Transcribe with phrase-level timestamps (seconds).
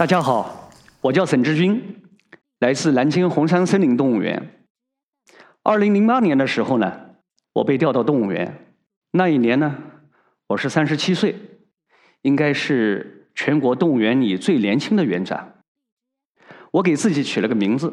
[0.00, 0.70] 大家好，
[1.02, 2.00] 我叫沈志军，
[2.60, 4.64] 来自南京红山森林动物园。
[5.62, 7.16] 二零零八年的时候呢，
[7.52, 8.64] 我被调到动物园。
[9.10, 9.76] 那一年呢，
[10.46, 11.36] 我是三十七岁，
[12.22, 15.56] 应该是全国动物园里最年轻的园长。
[16.70, 17.92] 我给自己取了个名字，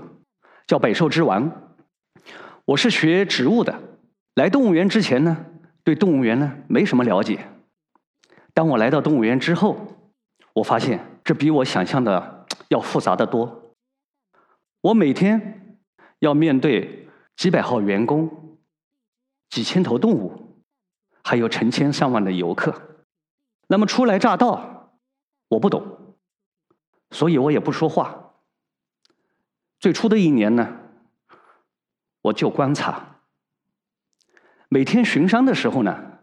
[0.65, 1.73] 叫“百兽之王”。
[2.63, 3.81] 我是学植物的，
[4.33, 5.45] 来动物园之前呢，
[5.83, 7.49] 对动物园呢没什么了解。
[8.53, 10.07] 当我来到动物园之后，
[10.53, 13.75] 我发现这比我想象的要复杂的多。
[14.79, 15.77] 我每天
[16.19, 18.57] 要面对几百号员工、
[19.49, 20.63] 几千头动物，
[21.25, 22.73] 还有成千上万的游客。
[23.67, 24.93] 那么初来乍到，
[25.49, 26.15] 我不懂，
[27.11, 28.35] 所以我也不说话。
[29.81, 30.77] 最初的一年呢，
[32.21, 33.17] 我就观察。
[34.69, 36.19] 每天巡山的时候呢，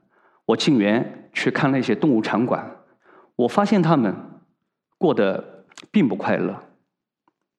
[0.46, 2.78] 我进园去看那些动物场馆。
[3.36, 4.33] 我发现他们
[5.04, 6.58] 过得并不快乐。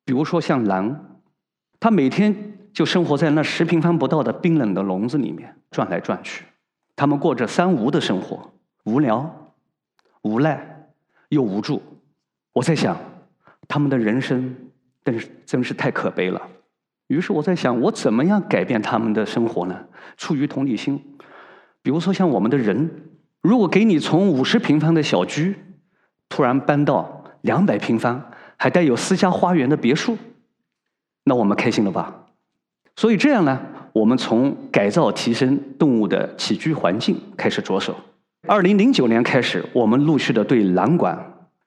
[0.04, 1.20] 比如说像狼，
[1.80, 6.44] 它每天就生活在那十平方不到的冰冷的笼子里面转来转去。
[6.96, 8.52] 他们过着三无的生活：
[8.86, 9.54] 无聊、
[10.24, 10.90] 无奈
[11.30, 11.80] 又无助。
[12.52, 12.98] 我在想，
[13.68, 14.56] 他们的人生
[15.04, 16.42] 真是真是太可悲了。
[17.10, 19.86] 于是我在想，我怎么样改变他们的生活呢？
[20.18, 21.00] 出于同理心，
[21.84, 22.90] 比如说像我们的人。
[23.44, 25.56] 如果给你从五十平方的小居，
[26.28, 28.22] 突然搬到两百平方
[28.58, 30.18] 还带有私家花园的别墅，
[31.24, 32.14] 那我们开心了吧？
[32.96, 33.60] 所以这样呢，
[33.94, 37.96] 我们从改造提升动物的起居环境开始着手。
[38.48, 41.18] 二零零九年开始，我们陆续的对蓝馆、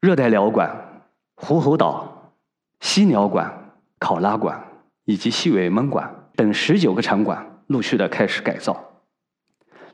[0.01, 1.03] 热带鸟馆、
[1.35, 2.33] 狐猴岛、
[2.81, 4.63] 犀鸟馆、考拉馆
[5.05, 8.77] 以及细尾獴馆等十九个场馆陆续的开始改造。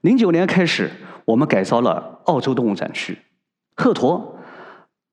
[0.00, 0.90] 零九年开始。
[1.26, 3.16] 我们改造了澳洲动物展区，
[3.76, 4.33] 鹤鸵，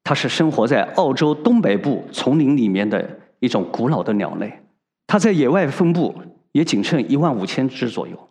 [0.03, 4.59] 它是生活在澳洲东北部丛林里面的一种古老的鸟类，
[5.07, 6.15] 它在野外分布
[6.51, 8.29] 也仅剩一万五千只左右，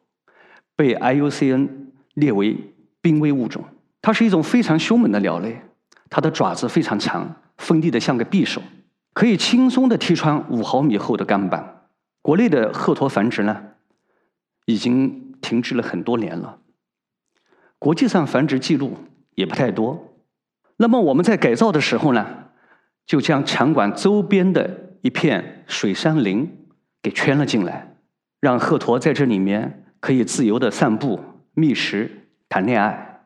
[0.77, 1.69] 被 IUCN
[2.15, 2.57] 列为
[3.01, 3.65] 濒危物种。
[4.03, 5.61] 它是一种非常凶猛的鸟类，
[6.09, 8.63] 它的爪子非常长，锋利的像个匕首，
[9.13, 11.87] 可以轻松的踢穿五毫米厚的钢板。
[12.23, 13.63] 国内的鹤鸵繁殖呢，
[14.67, 16.59] 已经停滞了很多年了。
[17.79, 18.95] 国际上繁殖记录
[19.35, 20.10] 也不太多，
[20.81, 22.27] 那么我们在改造的时候呢，
[23.05, 26.51] 就将场馆周边的一片水杉林
[27.03, 27.97] 给圈了进来，
[28.41, 31.21] 让鹤鸵在这里面可以自由的散步、
[31.53, 32.11] 觅食、
[32.49, 33.21] 谈恋爱，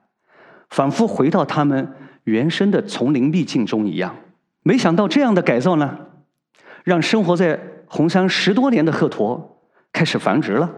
[0.68, 1.92] 仿佛回到他们
[2.24, 4.16] 原生的丛林秘境中一样。
[4.64, 5.96] 没想到这样的改造呢，
[6.82, 9.40] 让生活在红山十多年的鹤鸵
[9.92, 10.68] 开始繁殖了。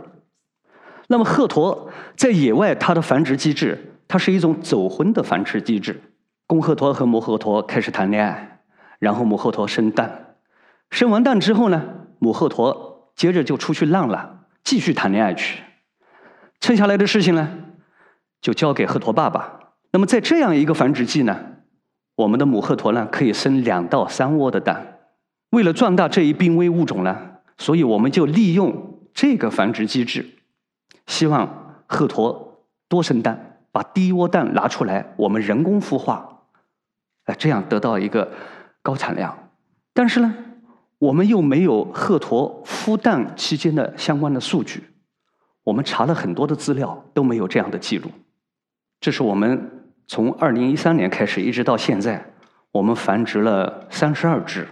[1.09, 5.99] 那么鹤鸵在野外，它的繁殖机制，它是一种走婚的繁殖机制。
[6.47, 8.61] 公鹤鸵和母鹤鸵开始谈恋爱，
[9.01, 10.37] 然后母鹤鸵生蛋，
[10.91, 11.83] 生完蛋之后呢，
[12.21, 12.77] 母鹤鸵
[13.17, 15.63] 接着就出去浪了，继续谈恋爱去。
[16.61, 17.49] 剩下来的事情呢，
[18.41, 19.59] 就交给鹤鸵爸爸。
[19.91, 21.37] 那么在这样一个繁殖季呢，
[22.15, 24.99] 我们的母鹤鸵呢可以生两到三窝的蛋。
[25.51, 27.17] 为了壮大这一濒危物种呢，
[27.59, 30.25] 所以我们就利用这个繁殖机制。
[31.07, 32.37] 希望鹤鸵
[32.89, 36.36] 多生蛋，把第一窝蛋拿出来，我们人工孵化，
[37.27, 38.33] 哎，这样得到一个
[38.83, 39.51] 高产量。
[39.93, 40.35] 但是呢，
[40.99, 44.83] 我们又没有鹤鸵孵蛋期间的相关的数据，
[45.63, 48.11] 我们查了很多的资料都没有这样的记录。
[49.01, 49.71] 这是我们
[50.09, 52.33] 从二零一三年开始一直到现在，
[52.73, 54.67] 我们繁殖了三十二只。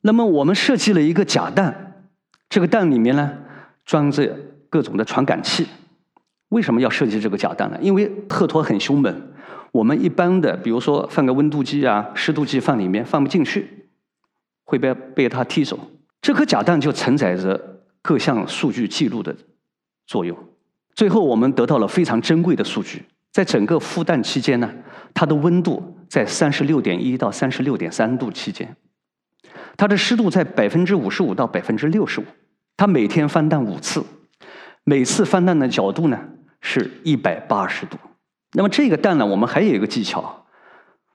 [0.00, 2.04] 那么我们设计了一个假蛋，
[2.48, 3.38] 这个蛋里面呢
[3.84, 4.36] 装着。
[4.72, 5.66] 各种的传感器，
[6.48, 7.78] 为什么要设计这个假蛋呢？
[7.82, 9.31] 因为鹤鸵很凶猛，
[9.72, 13.88] 我们一般的，比如说放个温度计啊、湿度计放里面放不进去，
[14.64, 15.78] 会被被它踢走。
[16.20, 19.34] 这颗假蛋就承载着各项数据记录的
[20.06, 20.38] 作用。
[20.94, 23.02] 最后我们得到了非常珍贵的数据，
[23.32, 24.70] 在整个孵蛋期间呢，
[25.14, 28.76] 它的温度在三十六点一到三十六点三度期间，
[29.76, 32.24] 它的湿度在百分之五十五到百分之六十五，
[32.76, 34.04] 它每天翻蛋五次。
[34.84, 36.20] 每次翻蛋的角度呢
[36.60, 37.96] 是一百八十度。
[38.54, 40.44] 那么这个蛋呢，我们还有一个技巧，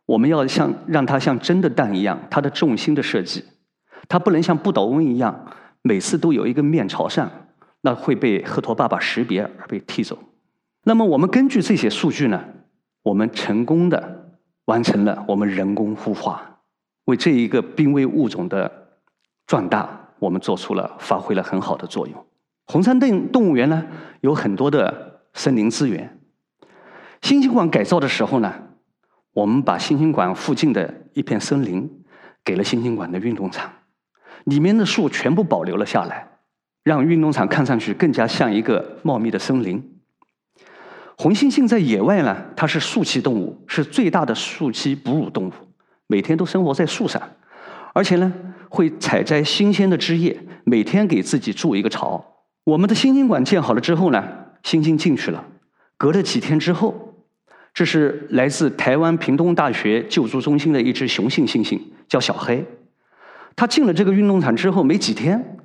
[0.05, 3.43] 我们要像让它像真的蛋一样，它的重心的设计，
[4.09, 5.45] 它不能像不倒翁一样，
[5.83, 7.29] 每次都有一个面朝上，
[7.81, 10.17] 那会被鹤驼爸爸识别而被踢走。
[10.83, 12.43] 那么我们根据这些数据呢，
[13.03, 14.31] 我们成功的
[14.65, 16.61] 完成了我们人工孵化，
[17.05, 18.71] 为这一个濒危物种的
[19.45, 22.25] 壮大，我们做出了发挥了很好的作用。
[22.65, 23.85] 红山动动物园呢，
[24.21, 26.16] 有很多的森林资源。
[27.27, 28.53] 新兴馆改造的时候呢，
[29.33, 32.05] 我们把新兴馆附近的一片森林
[32.45, 33.69] 给了新兴馆的运动场，
[34.45, 36.25] 里面的树全部保留了下来，
[36.85, 39.99] 让运动场看上去更加像一个茂密的森林。
[41.17, 45.51] 红猩猩在野外呢，它是树栖动物，是最大的树栖哺乳动物，
[46.07, 47.21] 每天都生活在树上，
[47.93, 48.33] 而且呢，
[48.69, 52.23] 会采摘新鲜的枝叶，每天给自己筑一个巢。
[52.63, 54.23] 我们的猩猩馆建好了之后呢，
[54.63, 55.43] 猩猩进去了。
[55.97, 57.06] 隔了几天之后，
[57.77, 62.65] 这是来自台湾屏东大学救助中心的一只雄性猩猩，叫小黑。
[63.55, 65.59] 它进了这个运动场之后没几天，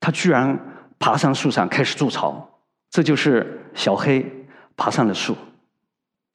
[0.00, 0.58] 它居然
[0.98, 2.58] 爬上树上开始筑巢。
[2.90, 4.26] 这就是小黑。
[4.74, 5.36] 爬上了树，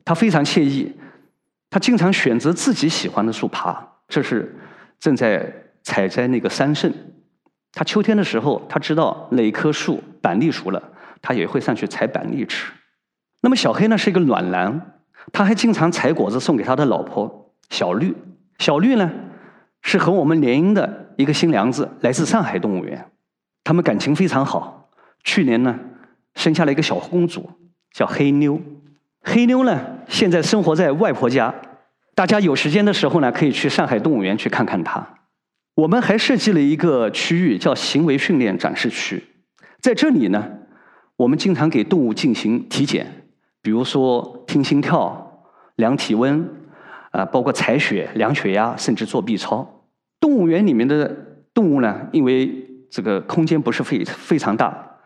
[0.05, 0.93] 他非常惬意，
[1.69, 3.85] 他经常选择自己喜欢的树爬。
[4.07, 4.55] 这是
[4.99, 5.51] 正在
[5.83, 6.93] 采摘那个桑葚，
[7.73, 10.81] 他秋天的时候，他知道哪棵树板栗熟了，
[11.21, 12.71] 他也会上去采板栗吃。
[13.41, 14.96] 那么小黑呢是一个暖男，
[15.31, 18.15] 他还经常采果子送给他的老婆小绿。
[18.59, 19.11] 小绿呢
[19.81, 23.11] 是和我们联姻的一个新娘子，来自上海动物园，
[23.63, 24.89] 他们感情非常好。
[25.23, 25.79] 去年呢
[26.35, 27.49] 生下了一个小公主。
[27.93, 28.61] 叫黑妞，
[29.21, 31.55] 黑妞呢，现在生活在外婆家。
[32.13, 35.15] 大家有时间的时候呢，可以去上海动物园去看看它。
[35.73, 39.23] 我们还设计了一个区域，叫行为训练展示区。
[39.81, 40.47] 在这里呢，
[41.15, 43.26] 我们经常给动物进行体检，
[43.61, 45.43] 比如说听心跳、
[45.75, 46.49] 量体温，
[47.11, 49.83] 啊，包括采血、量血压，甚至做 B 超。
[50.19, 51.15] 动物园里面的
[51.53, 54.99] 动物呢，因为这个空间不是非非常大。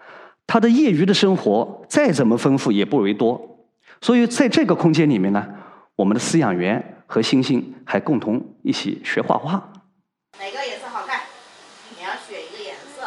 [0.47, 3.65] 他的业余的生活再怎么丰富也不为多，
[4.01, 5.47] 所以在这个空间里面呢，
[5.95, 9.71] 我们的饲养员和星星还共同一起学画画。
[10.39, 11.21] 哪个颜色好看？
[11.97, 13.03] 你要选一个颜色。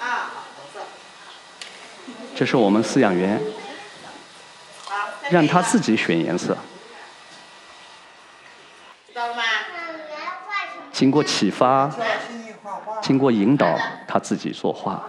[0.00, 0.80] 啊，红色。
[2.40, 3.38] 这是我们饲养员，
[5.30, 6.56] 让他自己选颜色。
[9.06, 9.42] 知道了吗？
[10.90, 11.90] 经过启发。
[13.02, 13.78] 经过引导，
[14.08, 15.04] 他自己作画。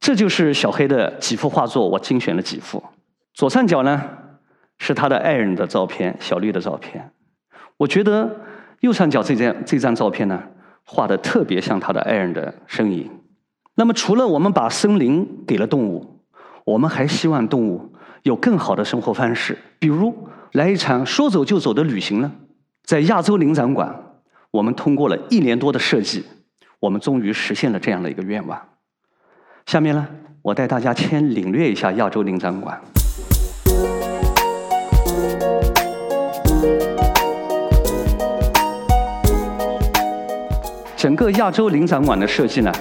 [0.00, 2.82] 这就是小黑的几幅画作，我精选了几幅。
[3.34, 4.02] 左上角呢
[4.78, 7.12] 是他的爱人的照片，小绿的照片。
[7.76, 8.34] 我觉得
[8.80, 10.42] 右上角这张这张照片呢，
[10.86, 13.10] 画的特别像他的爱人的身影。
[13.78, 16.04] 那么，除了我们把森林给了动物，
[16.64, 17.94] 我们还希望动物
[18.24, 20.12] 有更好的生活方式，比如
[20.50, 22.32] 来一场说走就走的旅行呢？
[22.84, 24.04] 在亚洲灵长馆。
[24.50, 26.24] 我们通过了一年多的设计，
[26.80, 28.60] 我们终于实现了这样的一个愿望。
[29.66, 30.08] 下面呢，
[30.42, 32.80] 我带大家先领略一下亚洲灵长馆。
[40.96, 42.72] 整个亚洲灵长馆的设计呢，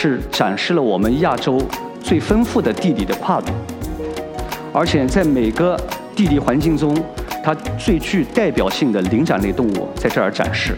[0.00, 1.60] 是展示了我们亚洲
[2.00, 3.52] 最丰富的地理的跨度，
[4.72, 5.76] 而且在每个
[6.14, 6.96] 地理环境中。
[7.42, 10.76] 它最具代表性的灵长类动物在这儿展示。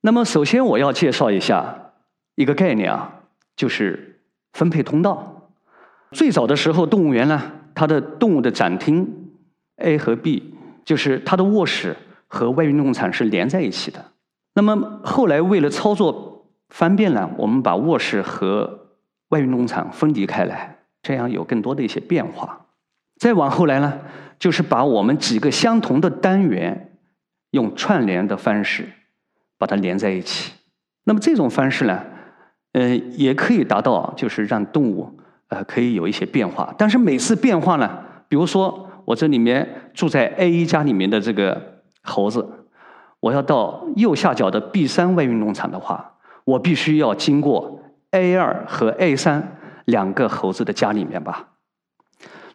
[0.00, 1.91] 那么，首先我要介绍一下
[2.34, 3.20] 一个概念啊，
[3.56, 4.20] 就是
[4.52, 5.50] 分配通道。
[6.10, 9.30] 最早的时候，动物园呢，它的动物的展厅
[9.76, 10.50] A 和 B。
[10.84, 11.96] 就是它的卧室
[12.26, 14.04] 和外运动场是连在一起的。
[14.54, 18.88] 那么后来为了操作方便呢，我们把卧室和
[19.28, 22.66] 外运动场分离开来，这样有更多的一些变化。
[23.20, 24.00] 再往后来呢，
[24.40, 26.98] 就是把我们几个相同的单元
[27.52, 28.88] 用串联的方式
[29.56, 30.52] 把它连在一起。
[31.04, 32.02] 那么这种方式呢，
[32.72, 36.74] 呃，也可以达到就是让动物呃可以有一些变化。
[36.76, 37.98] 但是每次变化呢，
[38.28, 38.88] 比如说。
[39.04, 42.48] 我这里面住在 A 一家里面的这个猴子，
[43.18, 46.12] 我要到右下角的 B 三外运动场的话，
[46.44, 47.80] 我必须要经过
[48.12, 51.48] A 二和 A 三两个猴子的家里面吧。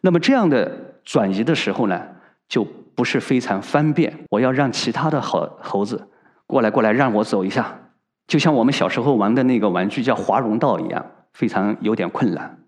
[0.00, 0.72] 那么这样的
[1.04, 2.00] 转移的时候呢，
[2.48, 4.24] 就不是非常方便。
[4.30, 6.08] 我要让其他的猴猴子
[6.46, 7.78] 过来过来让我走一下，
[8.28, 12.60] 就像我们小时候玩的那个玩具叫华容道一样，非常有点困难。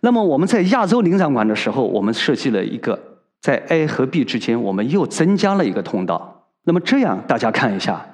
[0.00, 3.10] 那么我们在亚洲领展馆的时候，我们设计了一个。
[3.42, 6.46] 在 A 和 B 之间，我们又增加了一个通道。
[6.62, 8.06] 那么这样，大家看一下，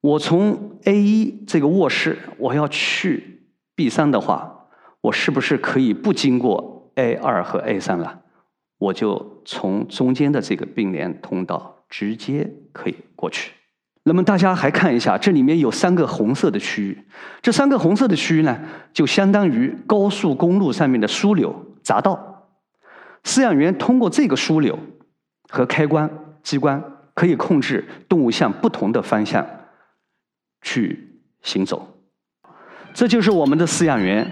[0.00, 3.46] 我从 A 一这个卧室，我要去
[3.76, 4.66] B 三的话，
[5.02, 8.22] 我是不是可以不经过 A 二和 A 三了？
[8.78, 13.52] 我就从中间的这个并联通道直接可以过去。
[14.04, 17.06] 那么大家还看一下，这里面有三个红色的区域，
[17.40, 18.58] 这三个红色的区域呢，
[18.92, 21.54] 就相当于高速公路上面的枢纽
[21.84, 22.50] 匝道。
[23.22, 24.76] 饲养员通过这个枢纽
[25.48, 26.10] 和开关
[26.42, 26.82] 机关，
[27.14, 29.46] 可以控制动物向不同的方向
[30.62, 31.88] 去行走。
[32.92, 34.28] 这就是我们的饲养员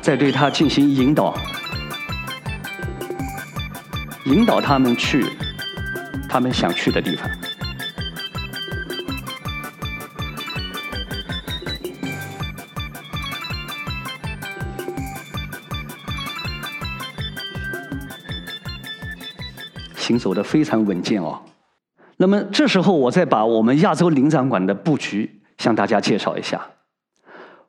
[0.00, 1.34] 在对它进行引导，
[4.24, 5.26] 引导他们去
[6.26, 7.28] 他们想去的地方。
[20.04, 21.40] 行走的非常稳健哦。
[22.18, 26.60] 那么这时候，我再把我们亚洲灵长馆的布局向大家介绍一下。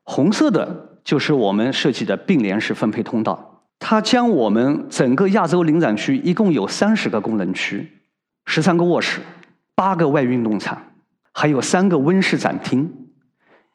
[0.03, 7.89] 红色的就是我们设计的并联式分配通道，它将我们整个亚洲灵展区一共有三十个功能区，
[8.45, 9.21] 十三个卧室，
[9.73, 10.79] 八个外运动场，
[11.31, 12.91] 还有三个温室展厅，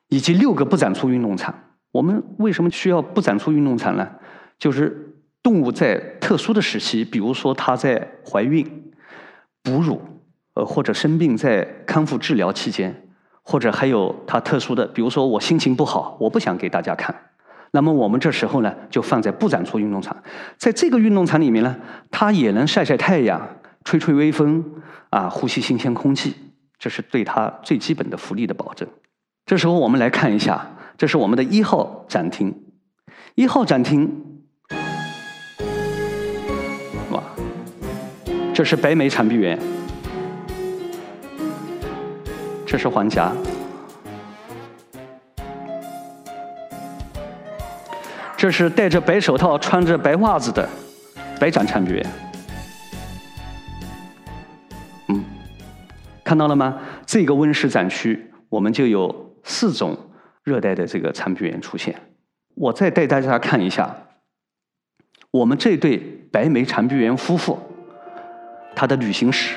[0.08, 1.54] 以及六个不展出运动场。
[1.92, 4.06] 我们为什么需要不展出运动场呢？
[4.58, 5.09] 就是
[5.42, 8.92] 动物在特殊的时期，比如说它在怀孕、
[9.62, 10.00] 哺乳，
[10.54, 13.08] 呃或者生病在康复治疗期间，
[13.42, 17.14] 或者还有它特殊的，比如说我心情不好，我不想给大家看，
[17.70, 20.14] 那么我们这时候呢就放在不展出运动场，
[20.58, 21.74] 在这个运动场里面呢，
[22.10, 24.62] 它也能晒晒太阳、吹吹微风
[25.08, 26.34] 啊，呼吸新鲜空气，
[26.78, 28.86] 这是对它最基本的福利的保证。
[29.46, 32.54] 这时候我们来看一下，这是我们的一号展厅，
[33.36, 34.26] 一号展厅。
[38.60, 39.58] 这是白眉长臂猿，
[42.66, 43.32] 这是黄颊，
[48.36, 50.68] 这是戴着白手套、穿着白袜子的
[51.40, 52.06] 白掌长臂猿。
[55.08, 55.24] 嗯，
[56.22, 56.82] 看到了吗？
[57.06, 59.96] 这个温室展区，我们就有四种
[60.44, 61.98] 热带的这个长臂猿出现。
[62.56, 63.96] 我再带大家看一下，
[65.30, 65.96] 我们这对
[66.30, 67.58] 白眉长臂猿夫妇。
[68.74, 69.56] 他的旅行史，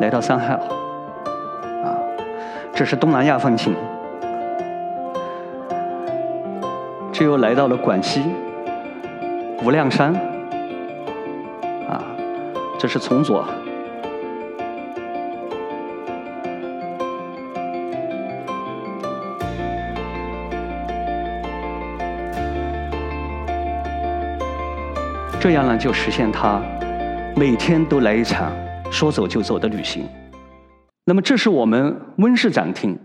[0.00, 1.94] 来到上海，啊，
[2.74, 3.74] 这是东南亚风情，
[7.12, 8.22] 这又来到了广西
[9.62, 10.12] 无量山，
[11.88, 12.02] 啊，
[12.78, 13.44] 这是从左。
[25.44, 26.58] 这样呢，就实现他
[27.36, 28.50] 每天都来一场
[28.90, 30.08] 说走就走的旅行。
[31.04, 32.98] 那么，这是我们温室展厅。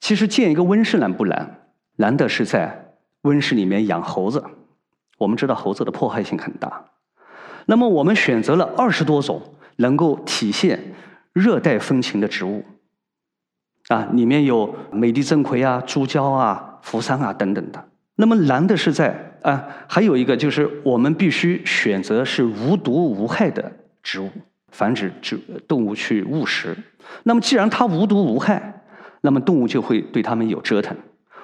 [0.00, 1.68] 其实建一个温室难不难？
[1.96, 4.42] 难的是在温室里面养猴子。
[5.18, 6.86] 我们知道猴子的破坏性很大。
[7.66, 9.42] 那么，我们选择了二十多种
[9.76, 10.94] 能够体现
[11.34, 12.64] 热带风情的植物。
[13.88, 17.86] 啊，里面有美的正葵啊、珠胶啊、扶桑啊等等的。
[18.14, 19.34] 那么难的是在。
[19.46, 23.70] 啊，还有一个就是我们必须选择是无毒无害的
[24.02, 24.28] 植物，
[24.72, 25.38] 防止植
[25.68, 26.76] 动物去误食。
[27.22, 28.82] 那么既然它无毒无害，
[29.20, 30.96] 那么动物就会对它们有折腾。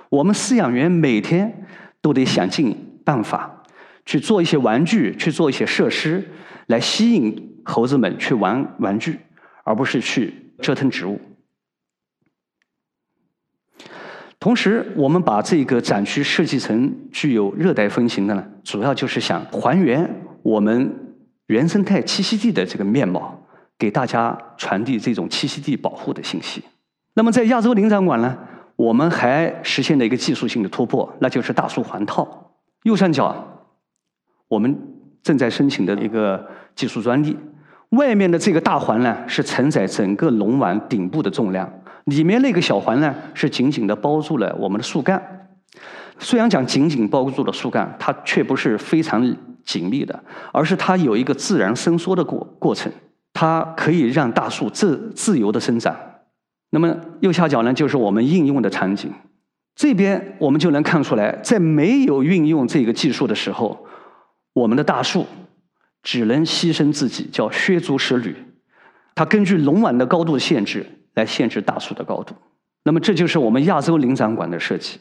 [0.09, 1.65] 我们饲养员每天
[2.01, 3.63] 都得想尽办法
[4.05, 6.29] 去做一些玩具，去做一些设施，
[6.67, 9.17] 来吸引猴子们去玩玩具，
[9.63, 11.21] 而不是去折腾植物。
[14.43, 20.93] 同时，我们把这个展区设计成具有热带风情的呢，主要就是想还原我们
[21.47, 23.41] 原生态栖息地的这个面貌，
[23.79, 26.61] 给大家传递这种栖息地保护的信息。
[27.15, 28.37] 那么，在亚洲林展馆呢，
[28.75, 32.57] 我们还实现了一个技术性的突破，那就是大树环套。
[32.83, 33.71] 右上角，
[34.49, 34.77] 我们
[35.23, 36.45] 正在申请的一个
[36.75, 37.39] 技术专利，
[37.91, 41.73] 外面的这个大环呢，是承载整个龙碗顶部的重量。
[42.07, 45.49] 里面那个小环呢，是紧紧的包住了我们的树干。
[46.19, 52.93] 虽然讲紧紧包住了树干，它却不是非常紧密的，而是它有一个自然伸缩的过过程，
[53.33, 55.97] 它可以让大树自自由的生长。
[56.71, 59.13] 那么右下角呢，就是我们应用的场景。
[59.75, 63.87] 这边我们就能看出来，在没有运用这个技术的时候，
[64.53, 65.27] 我们的大树
[66.03, 68.37] 只能牺牲自己，叫削足适履。
[69.15, 70.87] 它根据龙碗的高度限制。
[71.15, 72.35] 来限制大树的高度，
[72.85, 74.99] 那么这就是我们亚洲灵长馆的设计。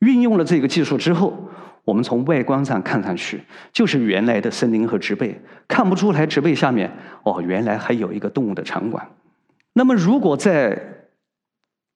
[0.00, 1.48] 运用了这个技术之后，
[1.84, 3.42] 我们从外观上看上去
[3.72, 6.90] 就是原来的森林和植被，看不出来植被下面
[7.22, 9.08] 哦，原来还有一个动物的场馆。
[9.72, 11.08] 那么，如果在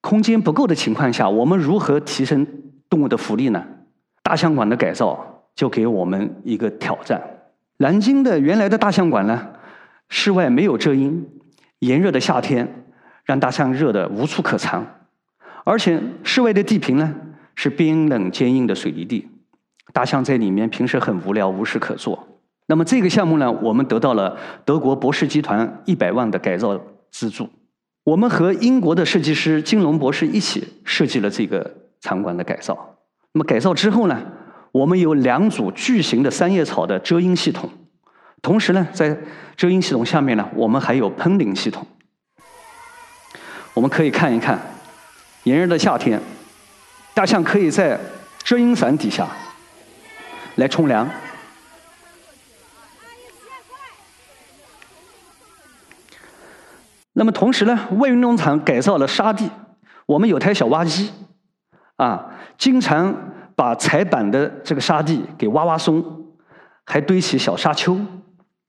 [0.01, 2.47] 空间不够的情况下，我们如何提升
[2.89, 3.65] 动物的福利呢？
[4.23, 7.21] 大象馆的改造就给我们一个挑战。
[7.77, 9.49] 南京的原来的大象馆呢，
[10.07, 11.27] 室外没有遮阴，
[11.79, 12.85] 炎热的夏天。
[13.29, 14.83] 让大象热得无处可藏，
[15.63, 17.13] 而且室外的地坪呢
[17.53, 19.27] 是冰冷坚硬的水泥地，
[19.93, 22.27] 大象在里面平时很无聊，无事可做。
[22.65, 26.81] 那么这个项目呢，我们得到了德国博士集团一百万的改造
[27.11, 27.47] 资助。
[28.03, 32.95] 我们和英国的设计师金龙博士一起设计了这个场馆的改造。
[33.33, 34.19] 那么改造之后呢，
[34.71, 37.69] 我们有两组巨型的三叶草的遮阴系统，
[38.41, 39.15] 同时呢，在
[39.55, 41.85] 遮阴系统下面呢，我们还有喷淋系统。
[43.79, 44.59] 我们可以看一看，
[45.43, 46.21] 炎热的夏天，
[47.13, 47.97] 大象可以在
[48.43, 49.25] 遮阴伞底下
[50.55, 51.09] 来冲凉。
[57.13, 59.49] 那么同时呢，外运动场改造了沙地，
[60.05, 61.13] 我们有台小挖机，
[61.95, 63.15] 啊，经常
[63.55, 66.03] 把踩板的这个沙地给挖挖松，
[66.85, 67.97] 还堆起小沙丘，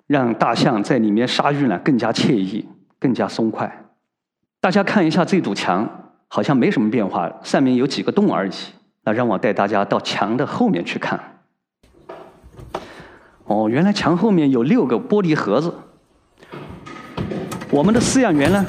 [0.07, 2.69] 让大象在里面沙浴呢更加惬意，
[3.01, 3.90] 更加松快。
[4.61, 5.89] 大家看一下这堵墙，
[6.29, 8.53] 好像没什么变化，上面有几个洞而已。
[9.05, 11.19] 那让我带大家到墙的后面去看。
[13.45, 15.73] 哦，原来墙后面有六个玻璃盒子。
[17.71, 18.67] 我们的饲养员呢，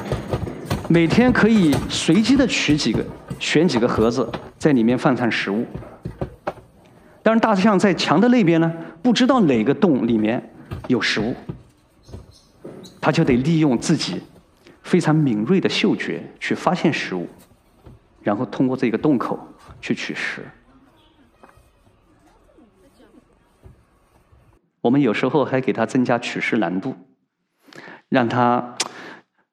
[0.87, 3.05] 每天可以随机的取几个，
[3.37, 5.65] 选几个盒子，在里面放上食物。
[7.21, 8.71] 但是，大象在墙的那边呢，
[9.03, 10.51] 不知道哪个洞里面
[10.87, 11.35] 有食物，
[13.01, 14.21] 它就得利用自己。
[14.83, 17.27] 非常敏锐的嗅觉去发现食物，
[18.21, 19.39] 然后通过这个洞口
[19.79, 20.41] 去取食。
[24.81, 26.95] 我们有时候还给它增加取食难度，
[28.09, 28.75] 让它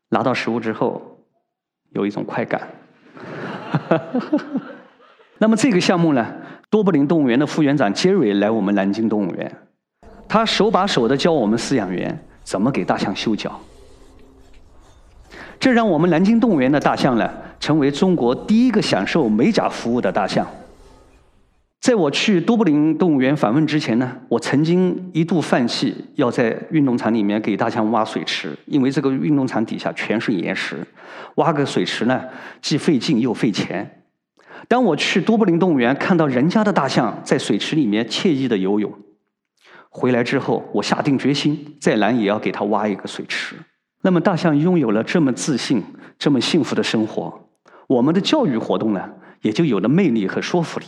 [0.09, 1.23] 拿到食物之后
[1.91, 2.69] 有一种快感。
[5.37, 6.35] 那么这个项目呢，
[6.71, 9.69] 多布林动物园的副园长杰瑞来我们南京动物园，
[10.27, 13.61] 他手把手的教我们饲养员怎么给大象修脚。
[15.61, 20.47] 这让我们南京动物园的大象呢，成为中国第一个享受美甲服务的大象。
[21.81, 30.77] 在我去都柏林动物园访问之前呢，我曾经一度放弃要在运动场里面给大象挖水池，因为这个运动场底下全是岩石，
[31.37, 32.21] 挖个水池呢
[32.61, 34.03] 既费劲又费钱。
[34.67, 38.93] 当我去都柏林动物园看到人家的大象在水池里面惬意的游泳，
[39.89, 43.57] 回来之后我下定决心，再难也要给它挖一个水池。
[44.01, 45.83] 那么，大象拥有了这么自信、
[46.19, 47.49] 这么幸福的生活，
[47.89, 49.11] 我们的教育活动呢，
[49.43, 50.87] 也就有了魅力和说服力。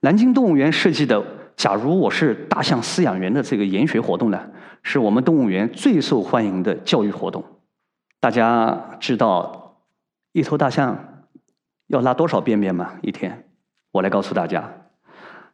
[0.00, 1.24] 南京动物园设计的
[1.56, 4.50] “假如我是大象饲养员”的这个研学活动呢，
[4.82, 7.44] 是我们动物园最受欢迎的教育活动。
[8.20, 9.76] 大家知道
[10.32, 11.24] 一头大象
[11.86, 12.94] 要拉多少便便吗？
[13.00, 13.44] 一天，
[13.92, 14.72] 我来告诉大家，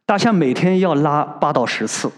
[0.05, 2.11] 大象每天要拉八到十次，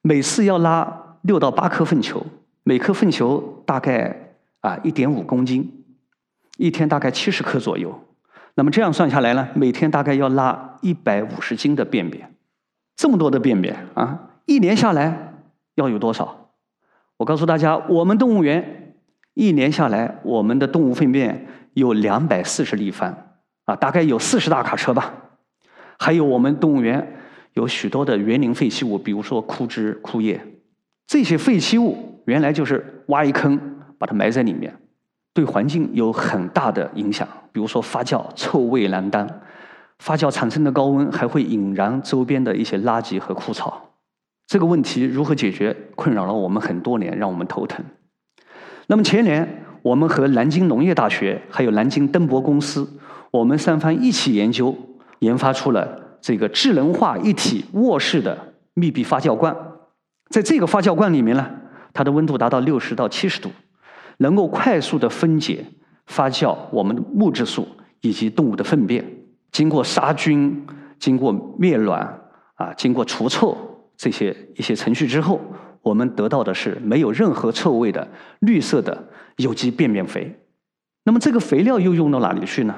[0.00, 2.26] 每次要拉六到八颗粪球。
[2.64, 5.84] 每颗粪球大概啊一点五公斤，
[6.58, 7.98] 一天大概七十克左右。
[8.54, 12.34] 那么这样算下来呢，每天大概要拉一百五十斤的便便，
[12.94, 15.34] 这么多的便便啊，一年下来
[15.74, 16.50] 要有多少？
[17.16, 18.94] 我告诉大家，我们动物园
[19.34, 23.16] 一年下来，我们的动物粪便有两百四十立方
[23.64, 25.14] 啊，大概有四十大卡车吧。
[25.98, 27.20] 还有我们动物园
[27.54, 30.44] 有许多的园林废弃物，比如说枯枝枯叶，
[31.06, 32.11] 这些废弃物。
[32.24, 33.58] 原来就是挖一坑，
[33.98, 34.74] 把它埋在里面，
[35.34, 37.26] 对环境有很大的影响。
[37.50, 39.26] 比如说发酵，臭味难当；
[39.98, 43.90] 发酵产生的高温还会引燃周边的一些垃圾和枯草。
[44.46, 47.84] 这个问题如何解决，困扰了我们很多年，让我们头疼。
[48.86, 52.88] 那么前年，我们和南京农业大学还有南京登博公司，
[53.30, 54.76] 我们三方一起研究，
[55.18, 59.56] 研发出了这个智能化一体卧式的密闭发酵罐。
[60.30, 61.61] 在这个发酵罐里面呢。
[61.92, 63.50] 它的温度达到六十到七十度，
[64.18, 65.64] 能够快速的分解、
[66.06, 67.68] 发酵我们的木质素
[68.00, 69.04] 以及动物的粪便。
[69.50, 70.66] 经过杀菌、
[70.98, 72.20] 经过灭卵
[72.54, 73.56] 啊、经过除臭
[73.96, 75.40] 这些一些程序之后，
[75.82, 78.08] 我们得到的是没有任何臭味的
[78.40, 80.40] 绿色的有机便便肥。
[81.04, 82.74] 那么这个肥料又用到哪里去呢？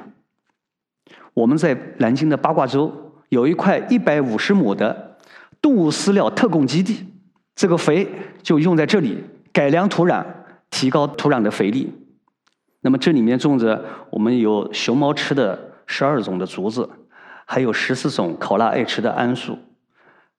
[1.35, 5.19] 我们在南京的八卦洲有一块一百五十亩的
[5.61, 7.07] 动物饲料特供基地。
[7.55, 8.09] 这个肥
[8.43, 10.25] 就用在这里，改良土壤，
[10.71, 11.93] 提高土壤的肥力。
[12.81, 16.91] 那么这里面种着我们有熊猫吃的十二种的竹子，
[17.47, 19.57] 还有十四种考拉爱吃的桉树，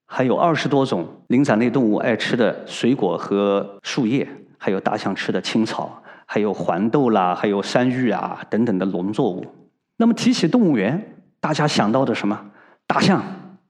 [0.06, 9.46] 还有二十多种灵长类动物爱吃的水果和树叶，还有大象吃的青草，还有黄豆啦，还有山芋啊等等的农作物。
[9.96, 12.52] 那么提起动物园，大家想到的什么？
[12.86, 13.24] 大象、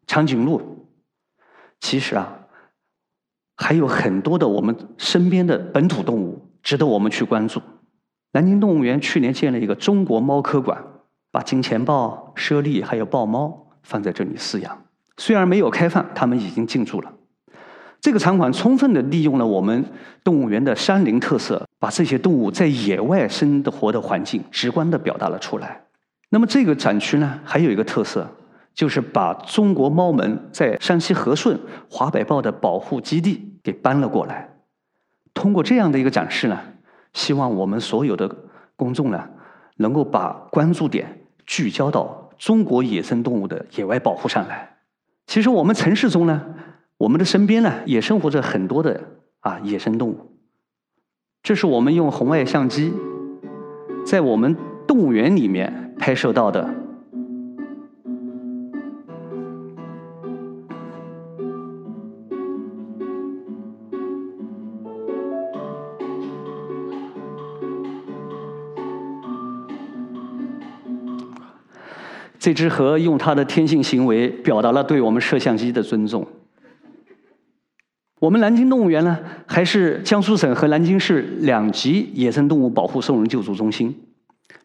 [0.07, 0.87] 长颈鹿。
[1.79, 2.39] 其实啊。
[3.55, 7.61] 还有很多的我们身边的本土动物值得我们去关注。
[8.33, 10.83] 南京动物园去年建了一个中国猫科馆，
[11.31, 14.83] 把金钱豹、猞猁还有豹猫放在这里饲养，
[15.17, 17.13] 虽然没有开放，它们已经进驻了。
[18.01, 19.83] 这个场馆充分的利用了我们
[20.23, 25.81] 动物园的山林特色，把这些动物在野外生活的环境直观的表达了出来。
[26.29, 28.29] 那么这个展区呢，还有一个特色，
[28.75, 31.57] 就是把中国猫门在山西和顺
[31.89, 34.49] 华北豹的保护基地给搬了过来。
[35.33, 36.59] 通过这样的一个展示呢，
[37.13, 38.29] 希望我们所有的
[38.75, 39.29] 公众呢，
[39.77, 44.75] 能够把关注点聚焦到中国野生动物的野外保护上来。
[45.25, 46.43] 其实我们城市中呢，
[46.97, 49.01] 我们的身边呢，也生活着很多的
[49.39, 50.37] 啊野生动物。
[51.41, 52.93] 这是我们用红外相机
[54.05, 56.84] 在我们动物园里面拍摄到的。
[72.45, 76.27] 这只河用它的天性行为表达了对我们摄像机的尊重。
[78.19, 83.99] 我们南京动物园呢，还是江苏省和南京市两级野生动物保护送人救助中心。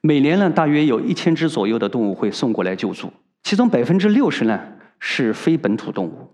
[0.03, 3.11] 每年呢，大约有一千只左右的动物会送过来救助，
[3.45, 4.61] 其中百分之六十呢
[4.99, 6.29] 是非本土动物。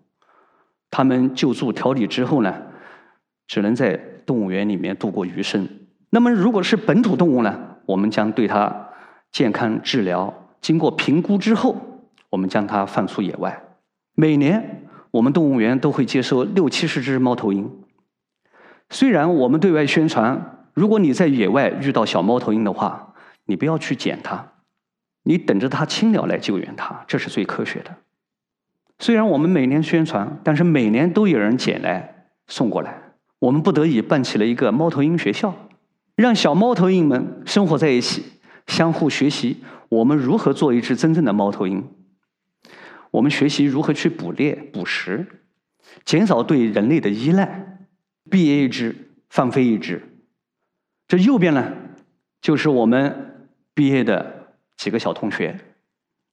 [0.90, 2.52] 它们救助调理之后呢，
[3.46, 3.92] 只能在
[4.26, 5.68] 动物园里面度过余生。
[6.11, 7.56] 那么，如果是本土动物呢，
[7.87, 8.88] 我们将对它
[9.30, 10.42] 健康治疗。
[10.60, 11.76] 经过评估之后，
[12.30, 13.62] 我们将它放出野外。
[14.14, 17.70] 每年，我们动物园都会接收六七十只猫头鹰。
[18.90, 23.14] 虽然我们对外宣传，如果你在野外遇到小猫头鹰的话，
[23.44, 24.52] 你不要去捡它，
[25.24, 27.94] 你等着它亲鸟来救援它，这是最科学的。
[28.98, 33.02] 虽然我们每年宣传，但是每年都有人捡来送过来。
[33.38, 35.54] 我们不得已办起了一个猫头鹰学校，
[36.14, 38.24] 让小猫头鹰们生活在一起，
[38.66, 39.59] 相互学习。
[39.88, 41.85] 我们如何做一只真正的猫头鹰？
[43.12, 45.26] 我们学习如何去捕猎、捕食，
[46.05, 47.79] 减少对人类的依赖。
[48.29, 50.02] 毕业一只，放飞一只。
[51.07, 51.72] 这右边呢，
[52.40, 55.61] 就是我们毕业的几个小同学。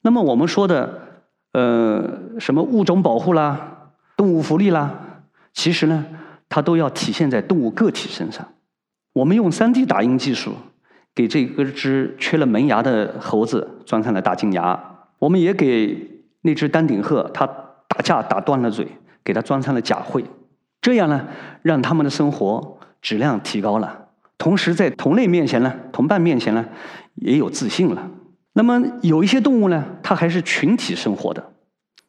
[0.02, 6.04] 那么我们说的，呃，什么物种保护啦、动物福利啦，其实呢，
[6.48, 8.52] 它都要体现在动物个体身上。
[9.12, 10.56] 我们用 3D 打印技术。
[11.14, 14.78] 给这个只缺了门牙的猴子装上了大金牙，
[15.18, 16.10] 我们也给
[16.42, 17.46] 那只丹顶鹤，它
[17.88, 18.86] 打架打断了嘴，
[19.22, 20.24] 给它装上了假喙，
[20.80, 21.26] 这样呢，
[21.62, 26.66] 让他们的生活质量提高了，同时在同类面前呢，同伴面前呢，
[27.14, 28.10] 也有自信了。
[28.54, 31.52] 那么有一些动物呢，它还是群体生活的，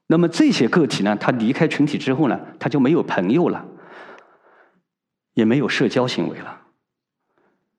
[0.08, 3.66] 那么这些个体呢，它离开群体之后呢，它就没有朋友了，
[5.36, 6.62] 也没有社交行为了。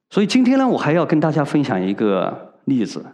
[0.08, 3.04] 所以今天呢，我还要跟大家分享一个例子，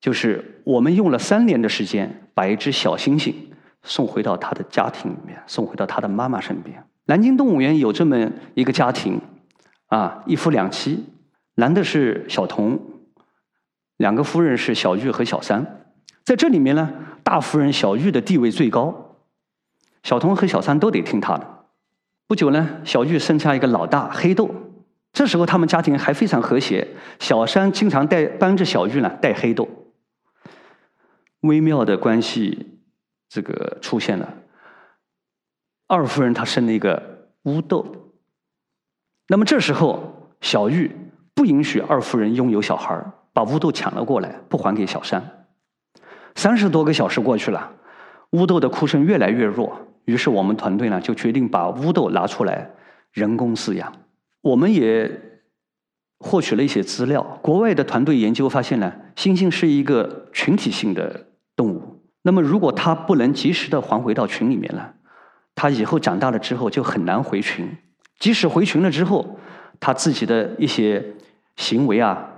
[0.00, 3.34] 就是我们用了三年的时间，把一只小猩猩
[3.82, 6.84] 送回到他的家庭里面，送回到他的妈妈身边。
[7.06, 9.20] 南京动物园有这么一个家庭，
[9.88, 11.04] 啊，一夫两妻，
[11.56, 12.78] 男的是小童，
[13.96, 15.84] 两个夫人是小玉和小三。
[16.24, 16.90] 在这里面呢，
[17.24, 19.16] 大夫人小玉的地位最高，
[20.04, 21.64] 小童和小三都得听他的。
[22.28, 24.48] 不久呢，小玉生下一个老大黑豆。
[25.12, 26.86] 这时候他们家庭还非常和谐，
[27.18, 29.68] 小山经常带帮着小玉呢带黑豆。
[31.40, 32.78] 微妙的关系，
[33.28, 34.34] 这个出现了。
[35.88, 38.12] 二夫人她生了一个乌豆，
[39.26, 40.90] 那么这时候小玉
[41.34, 45.46] 不允许二夫人拥有小孩把乌豆抢了过来，不还给小山。
[46.36, 47.72] 三十多个小时过去了，
[48.30, 52.70] 乌豆的哭声越来越弱，于是我们团队呢就决定把乌豆拿出来
[53.12, 53.92] 人工饲养。
[54.42, 55.20] 我们也
[56.18, 57.22] 获取了一些资料。
[57.42, 62.02] 国外的团队研究发现呢，猩猩是一个群体性的动物。
[62.22, 64.94] 那么，如果它不能及时的还回到群里面了，
[65.54, 67.66] 它以后长大了之后就很难回群。
[68.18, 69.38] 即使回群了之后，
[69.78, 71.14] 它自己的一些
[71.56, 72.30] 行为啊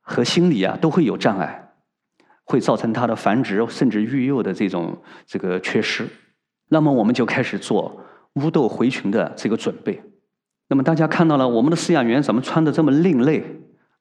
[0.00, 1.70] 和心理啊都会有障碍，
[2.42, 6.08] 会造成它的繁殖甚至育幼的这种这个缺失。
[6.70, 10.02] 那么，我们就开始做乌豆回群的这个准备。
[10.68, 13.42] 那么大家看到了我们的饲养员怎么穿的这么另类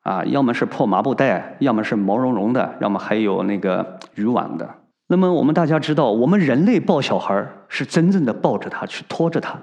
[0.02, 0.24] 啊？
[0.26, 4.70] 要么是破麻布袋，要么是毛茸茸的，要么还有那个渔网的。
[5.08, 9.58] 那么我们大家知道，我们人类抱小孩是真正的抱着他去拖着他，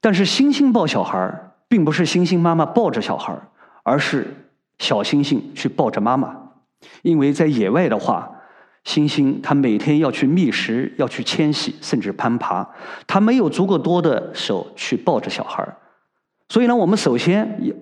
[0.00, 3.36] 但是猩猩抱小孩并不是猩猩妈妈抱着小孩
[3.82, 4.26] 而是
[4.78, 6.36] 小猩猩去抱着妈妈。
[7.02, 8.30] 因为在野外的话，
[8.84, 12.68] 猩猩它每天要去觅食，要去迁徙，甚至攀爬，
[13.08, 15.66] 它没有足够多的手去抱着小孩
[16.48, 17.74] 所以呢，我们首先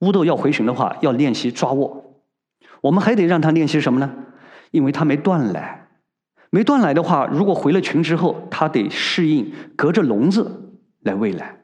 [0.00, 2.14] 乌豆要回群的话，要练习抓握。
[2.80, 4.10] 我们还得让他练习什么呢？
[4.70, 5.88] 因为他没断奶，
[6.50, 11.56] 没断奶的话，如果回了群之后，它得适应隔着笼子来喂奶。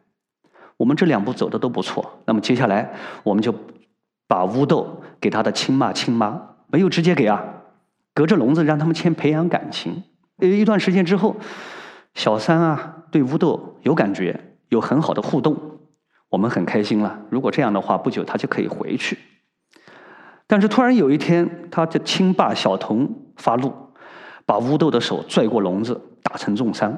[0.76, 2.90] 我们这两步走的都不错，那么接下来
[3.22, 3.54] 我们就
[4.26, 7.44] 把乌豆给他的亲妈亲妈，没有直接给啊，
[8.14, 10.02] 隔着笼子让他们先培养感情。
[10.38, 11.36] 呃，一段时间之后，
[12.14, 15.56] 小三啊对乌豆有感觉，有很好的互动，
[16.31, 17.21] 我们很开心了。
[17.29, 19.19] 如果这样的话，不久他就可以回去。
[20.47, 23.73] 但是突然有一天，他的亲爸小童发怒，
[24.47, 26.97] 把乌豆的手拽过笼子，打成重伤。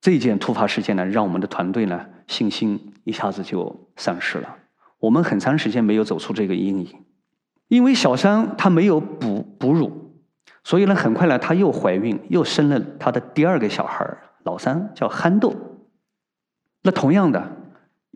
[0.00, 4.56] 这件突发事件呢，让我们的团队呢信心一下子就丧失了。
[4.98, 7.04] 我们很长时间没有走出这个阴影，
[7.68, 10.14] 因为小三她没有哺哺乳，
[10.64, 14.06] 所以呢，很快呢，她又怀孕，又生了她的第二个小孩
[14.44, 15.54] 老三叫憨豆。
[16.82, 17.56] 那同样的，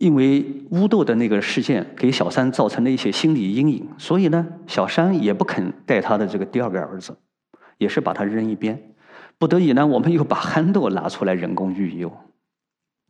[0.00, 7.14] 因为乌豆的那个事件给小三造成了一些心理阴影，所以呢，小三也不肯带他的这个第二个儿子，
[7.76, 8.94] 也是把他扔一边。
[9.36, 12.10] 不得已呢，我们又把憨豆拿出来人工育幼。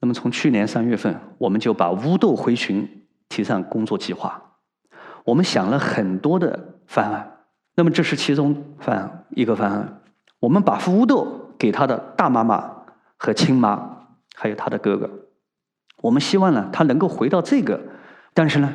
[0.00, 4.56] 那么从去年三月份，我们就把乌豆回群提上工作计划。
[5.24, 7.44] 我们想了很多的方案，
[7.76, 10.02] 那么这是其中方案一个方案。
[10.40, 12.68] 我们把乌豆给他的大妈妈
[13.16, 15.08] 和亲妈，还有他的哥哥。
[16.02, 17.80] 我们希望呢，他能够回到这个，
[18.34, 18.72] 但是呢，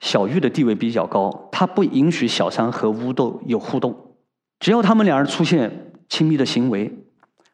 [0.00, 4.16] 小玉的地位比较高，他不允许小三和乌豆有互动，
[4.60, 5.80] 只要他们两人出现。
[6.06, 6.92] 亲密的行为，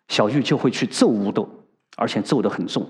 [0.08, 1.48] 小玉就会去揍乌豆，
[1.96, 2.84] 而且揍得很重。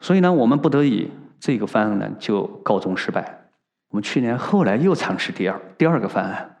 [0.00, 3.50] 所以呢，我们不得已，这个方案呢就告终失败。
[3.90, 6.56] 我们去年后来又尝试第二第二个方案。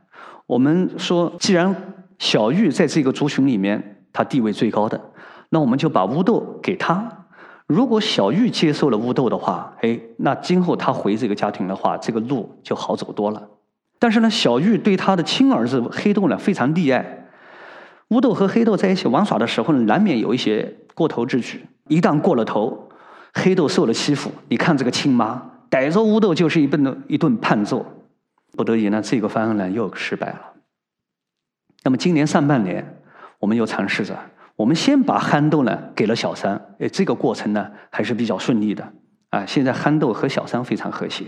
[0.46, 1.74] 我们说，既然
[2.18, 5.00] 小玉在这个族群里面，她地位最高的，
[5.48, 7.17] 那我们就把乌豆给她。
[7.68, 13.46] 如果小玉接受了乌豆的话，哎，那今后她回这个家庭的话，这个路就好走多了。
[13.98, 17.26] 但是呢，小玉对她的亲儿子黑豆呢非常溺爱。
[18.08, 21.66] 乌豆和黑豆在一起玩耍的时候呢，难免有一些过头之举。
[21.88, 22.88] 一旦过了头，
[23.34, 27.84] 黑豆受了欺负，你看这个亲妈逮着乌豆就是一顿一顿胖揍。
[28.56, 30.40] 不得已呢，这个方案呢又失败了。
[31.82, 32.98] 那么今年上半年，
[33.38, 34.16] 我们又尝试着，
[34.58, 38.92] 我们先把憨豆呢给了小三，哎，这个过程呢还是比较顺利的
[39.30, 39.46] 啊。
[39.46, 41.26] 现在憨豆和小三非常和谐。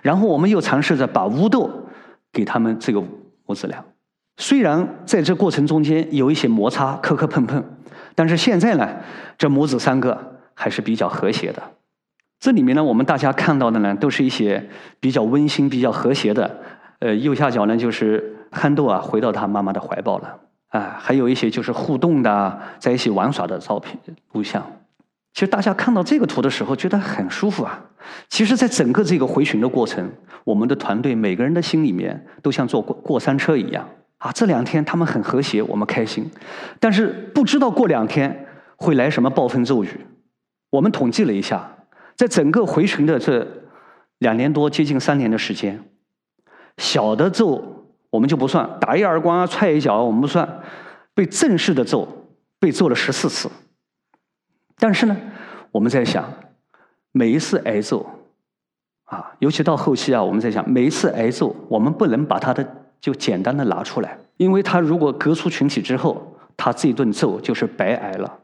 [0.00, 1.70] 然后我们又尝试着把乌豆
[2.32, 3.02] 给他们这个
[3.44, 3.84] 母子俩。
[4.38, 7.62] 虽然在这过程中间有一些摩擦、磕磕碰碰，
[8.14, 8.88] 但是现在呢，
[9.36, 11.62] 这母子三个还是比较和谐的。
[12.38, 16.58] 这里面呢，我们大家看到的呢，都是一些比较温馨、比较和谐的。
[17.00, 20.38] 呃，右下角呢，就是憨豆啊回到他妈妈的怀抱了
[20.70, 23.96] 啊，还有一些就是互动的，在一起玩耍的照片、
[24.32, 24.64] 录像。
[25.32, 27.80] 其实大家看到这个图的时候，觉得很舒服啊。
[28.28, 30.10] 其实，在整个这个回巡的过程，
[30.42, 33.88] 我们的团队每个人的心里面都像坐过过山车一样。
[34.18, 36.28] 啊，这两天他们很和谐，我们开心，
[36.78, 39.88] 但是不知道过两天会来什么暴风骤雨。
[40.70, 41.70] 我们统计了一下，
[42.16, 43.46] 在整个回巡的这
[44.18, 45.82] 两年多、接近三年的时间，
[46.76, 47.79] 小的骤
[48.10, 50.60] 我们就不算，打一耳光啊、踹一脚我们不算，
[51.14, 52.06] 被正式的揍
[52.58, 53.50] 被揍了十四次。
[54.78, 55.16] 但是呢，
[55.72, 56.30] 我们在想，
[57.12, 58.06] 每一次挨揍，
[59.04, 62.76] 啊，尤其到后期啊，我们在想，每一次挨揍，我们不能把他的。
[63.00, 68.40] 就简单的拿出来，因为他如果隔出群体之后，他这顿揍就是白挨了。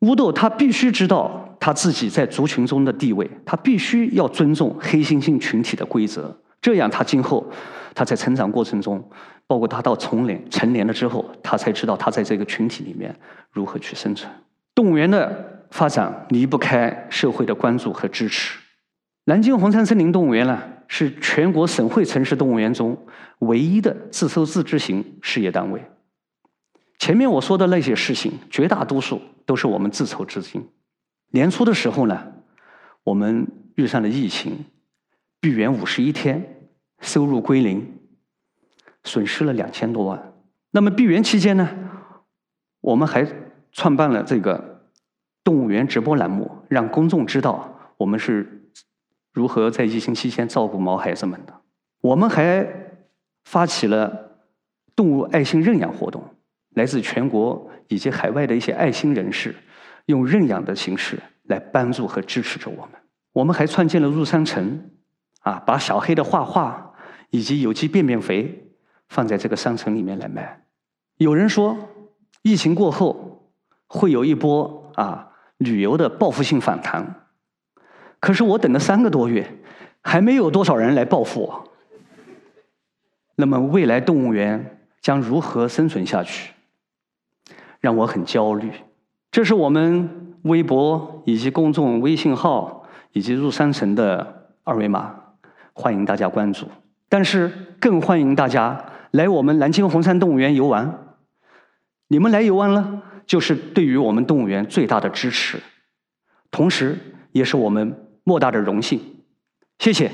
[0.00, 6.34] 乌豆他必须知道他自己在族群中的地位，他必须要尊重黑猩猩群体的规则，
[6.66, 7.46] 这样他今后
[7.94, 9.08] 他在成长过程中，
[9.46, 13.14] 包括他到成年成年了之后，他才知道他在这个群体里面
[13.52, 14.28] 如何去生存。
[14.74, 18.58] 动物园的发展离不开社会的关注和支持。
[19.26, 20.60] 南京红山森林动物园呢？
[20.88, 22.98] 是全国省会城市动物园中
[23.38, 25.80] 唯一的自收自支型事业单位。
[26.98, 30.68] 前面我说的那些事情，绝大多数都是我们自筹资金。
[31.30, 32.26] 年初的时候呢，
[33.04, 34.64] 我们遇上了疫情，
[35.40, 36.55] 闭园五十一天，
[37.00, 37.98] 收入归零，
[39.04, 40.32] 损失了两千多万。
[40.70, 41.68] 那么闭园期间呢，
[42.80, 43.26] 我们还
[43.72, 44.88] 创办了这个
[45.42, 48.52] 动物园直播栏目，让公众知道我们是。
[49.32, 51.52] 如何在疫情期间照顾毛孩子们的？
[52.00, 52.66] 我们还
[53.44, 54.38] 发起了
[54.94, 56.24] 动物爱心认养活动，
[56.70, 59.54] 来自全国以及海外的一些爱心人士，
[60.06, 62.92] 用认养的形式来帮助和支持着我们。
[63.34, 64.90] 我们还创建了入山城，
[65.40, 66.85] 啊，把小黑的画画
[67.30, 68.72] 以及有机便便肥
[69.08, 70.64] 放在这个商城里面来卖。
[71.16, 71.76] 有人说，
[72.42, 73.52] 疫情过后
[73.86, 77.26] 会有一波啊旅游的报复性反弹。
[78.20, 79.58] 可是我等了三个多月，
[80.02, 81.68] 还没有多少人来报复我。
[83.36, 86.52] 那么未来动物园将如何生存下去？
[87.80, 88.70] 让我很焦虑。
[89.30, 95.14] 这是我们微博以及公众微信号以及入山城的二维码，
[95.74, 96.66] 欢迎大家关注。
[97.08, 101.16] 但是更欢迎大家来我们南京红山动物园游玩。
[102.08, 105.58] 你们来游玩了，就是对于我们动物园最大的支持，
[106.50, 106.98] 同时
[107.32, 109.00] 也是我们莫大的荣幸。
[109.78, 110.10] 谢谢。